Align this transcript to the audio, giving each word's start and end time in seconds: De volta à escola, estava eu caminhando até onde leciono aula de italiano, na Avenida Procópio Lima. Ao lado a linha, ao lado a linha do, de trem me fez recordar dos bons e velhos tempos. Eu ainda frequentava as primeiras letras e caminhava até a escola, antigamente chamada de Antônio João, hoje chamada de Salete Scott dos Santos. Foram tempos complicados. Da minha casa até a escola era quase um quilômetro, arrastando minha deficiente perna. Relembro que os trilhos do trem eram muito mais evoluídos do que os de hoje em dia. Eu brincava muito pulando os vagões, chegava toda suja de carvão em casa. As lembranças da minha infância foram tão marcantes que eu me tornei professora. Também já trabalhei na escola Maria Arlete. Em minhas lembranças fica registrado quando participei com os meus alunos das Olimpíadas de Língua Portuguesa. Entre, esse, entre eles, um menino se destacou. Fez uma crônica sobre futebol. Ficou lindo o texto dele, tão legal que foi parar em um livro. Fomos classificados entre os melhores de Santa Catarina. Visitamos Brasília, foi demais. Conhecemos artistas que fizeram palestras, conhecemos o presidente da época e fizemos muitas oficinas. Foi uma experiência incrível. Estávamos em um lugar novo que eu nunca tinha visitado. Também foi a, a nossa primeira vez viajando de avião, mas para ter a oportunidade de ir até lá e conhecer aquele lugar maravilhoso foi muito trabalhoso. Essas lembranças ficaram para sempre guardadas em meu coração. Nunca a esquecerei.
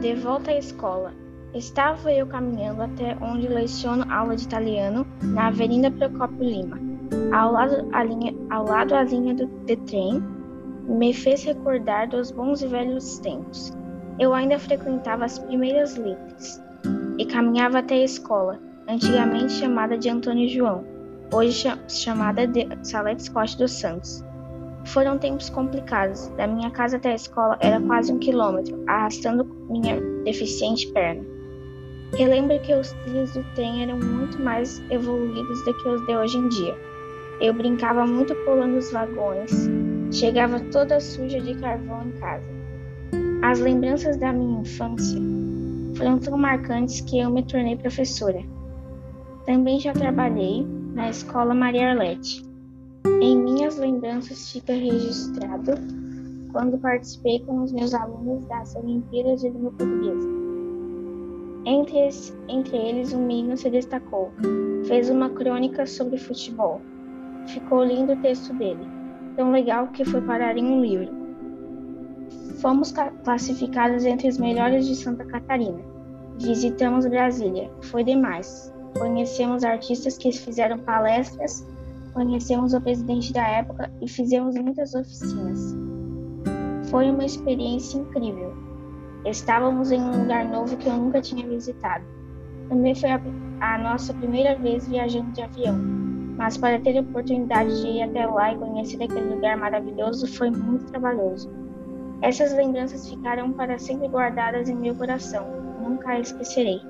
De 0.00 0.14
volta 0.14 0.52
à 0.52 0.58
escola, 0.58 1.12
estava 1.52 2.12
eu 2.12 2.24
caminhando 2.24 2.82
até 2.82 3.16
onde 3.20 3.48
leciono 3.48 4.06
aula 4.12 4.36
de 4.36 4.44
italiano, 4.44 5.04
na 5.20 5.48
Avenida 5.48 5.90
Procópio 5.90 6.44
Lima. 6.44 6.78
Ao 7.32 7.50
lado 7.50 7.88
a 7.92 8.04
linha, 8.04 8.32
ao 8.48 8.64
lado 8.64 8.94
a 8.94 9.02
linha 9.02 9.34
do, 9.34 9.46
de 9.66 9.74
trem 9.74 10.22
me 10.86 11.12
fez 11.12 11.42
recordar 11.42 12.08
dos 12.08 12.30
bons 12.30 12.62
e 12.62 12.68
velhos 12.68 13.18
tempos. 13.18 13.72
Eu 14.20 14.32
ainda 14.32 14.56
frequentava 14.56 15.24
as 15.24 15.40
primeiras 15.40 15.96
letras 15.96 16.62
e 17.18 17.26
caminhava 17.26 17.80
até 17.80 17.96
a 17.96 18.04
escola, 18.04 18.60
antigamente 18.88 19.54
chamada 19.54 19.98
de 19.98 20.08
Antônio 20.08 20.48
João, 20.48 20.84
hoje 21.34 21.66
chamada 21.88 22.46
de 22.46 22.68
Salete 22.84 23.24
Scott 23.24 23.58
dos 23.58 23.72
Santos. 23.72 24.24
Foram 24.92 25.18
tempos 25.18 25.50
complicados. 25.50 26.28
Da 26.36 26.46
minha 26.46 26.70
casa 26.70 26.96
até 26.96 27.12
a 27.12 27.14
escola 27.14 27.58
era 27.60 27.80
quase 27.80 28.12
um 28.12 28.18
quilômetro, 28.18 28.82
arrastando 28.86 29.44
minha 29.68 30.00
deficiente 30.24 30.90
perna. 30.92 31.22
Relembro 32.16 32.58
que 32.60 32.74
os 32.74 32.90
trilhos 33.04 33.32
do 33.34 33.44
trem 33.54 33.82
eram 33.82 33.98
muito 33.98 34.40
mais 34.40 34.82
evoluídos 34.90 35.62
do 35.64 35.74
que 35.74 35.88
os 35.88 36.06
de 36.06 36.16
hoje 36.16 36.38
em 36.38 36.48
dia. 36.48 36.74
Eu 37.40 37.52
brincava 37.52 38.06
muito 38.06 38.34
pulando 38.46 38.78
os 38.78 38.90
vagões, 38.90 39.68
chegava 40.10 40.58
toda 40.72 40.98
suja 41.00 41.38
de 41.38 41.54
carvão 41.56 42.06
em 42.06 42.12
casa. 42.12 42.48
As 43.42 43.60
lembranças 43.60 44.16
da 44.16 44.32
minha 44.32 44.62
infância 44.62 45.20
foram 45.96 46.18
tão 46.18 46.38
marcantes 46.38 47.02
que 47.02 47.18
eu 47.18 47.30
me 47.30 47.42
tornei 47.42 47.76
professora. 47.76 48.42
Também 49.44 49.78
já 49.78 49.92
trabalhei 49.92 50.66
na 50.94 51.10
escola 51.10 51.54
Maria 51.54 51.90
Arlete. 51.90 52.47
Em 53.20 53.36
minhas 53.36 53.76
lembranças 53.78 54.52
fica 54.52 54.72
registrado 54.72 55.72
quando 56.52 56.78
participei 56.78 57.40
com 57.40 57.62
os 57.62 57.72
meus 57.72 57.92
alunos 57.94 58.44
das 58.46 58.74
Olimpíadas 58.76 59.40
de 59.40 59.50
Língua 59.50 59.72
Portuguesa. 59.72 60.28
Entre, 61.64 61.98
esse, 62.06 62.32
entre 62.48 62.76
eles, 62.76 63.12
um 63.12 63.26
menino 63.26 63.56
se 63.56 63.68
destacou. 63.68 64.30
Fez 64.86 65.10
uma 65.10 65.28
crônica 65.28 65.86
sobre 65.86 66.16
futebol. 66.16 66.80
Ficou 67.46 67.84
lindo 67.84 68.12
o 68.12 68.22
texto 68.22 68.54
dele, 68.54 68.86
tão 69.36 69.50
legal 69.50 69.88
que 69.88 70.04
foi 70.04 70.20
parar 70.20 70.56
em 70.56 70.64
um 70.64 70.80
livro. 70.80 71.12
Fomos 72.60 72.92
classificados 73.24 74.04
entre 74.04 74.28
os 74.28 74.38
melhores 74.38 74.86
de 74.86 74.94
Santa 74.94 75.24
Catarina. 75.24 75.80
Visitamos 76.38 77.06
Brasília, 77.06 77.70
foi 77.82 78.04
demais. 78.04 78.72
Conhecemos 78.98 79.64
artistas 79.64 80.16
que 80.16 80.32
fizeram 80.32 80.78
palestras, 80.78 81.66
conhecemos 82.18 82.74
o 82.74 82.80
presidente 82.80 83.32
da 83.32 83.46
época 83.46 83.92
e 84.00 84.08
fizemos 84.08 84.56
muitas 84.56 84.92
oficinas. 84.92 85.76
Foi 86.90 87.08
uma 87.08 87.24
experiência 87.24 87.96
incrível. 87.96 88.52
Estávamos 89.24 89.92
em 89.92 90.00
um 90.00 90.22
lugar 90.22 90.44
novo 90.44 90.76
que 90.76 90.88
eu 90.88 90.94
nunca 90.94 91.20
tinha 91.20 91.46
visitado. 91.46 92.04
Também 92.68 92.92
foi 92.92 93.10
a, 93.12 93.20
a 93.60 93.78
nossa 93.78 94.12
primeira 94.14 94.56
vez 94.56 94.88
viajando 94.88 95.30
de 95.30 95.42
avião, 95.42 95.78
mas 96.36 96.56
para 96.56 96.80
ter 96.80 96.98
a 96.98 97.02
oportunidade 97.02 97.82
de 97.82 97.86
ir 97.86 98.02
até 98.02 98.26
lá 98.26 98.52
e 98.52 98.58
conhecer 98.58 99.00
aquele 99.00 99.34
lugar 99.36 99.56
maravilhoso 99.56 100.26
foi 100.36 100.50
muito 100.50 100.86
trabalhoso. 100.86 101.48
Essas 102.20 102.52
lembranças 102.52 103.08
ficaram 103.08 103.52
para 103.52 103.78
sempre 103.78 104.08
guardadas 104.08 104.68
em 104.68 104.74
meu 104.74 104.96
coração. 104.96 105.46
Nunca 105.80 106.10
a 106.10 106.18
esquecerei. 106.18 106.80